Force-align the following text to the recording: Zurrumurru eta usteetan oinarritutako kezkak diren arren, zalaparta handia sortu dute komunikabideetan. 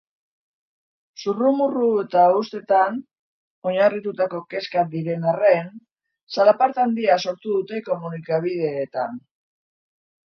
Zurrumurru 1.23 1.89
eta 2.03 2.23
usteetan 2.37 2.97
oinarritutako 3.71 4.41
kezkak 4.55 4.89
diren 4.95 5.27
arren, 5.35 5.69
zalaparta 6.39 6.87
handia 6.89 7.21
sortu 7.27 7.59
dute 7.61 7.83
komunikabideetan. 7.91 9.25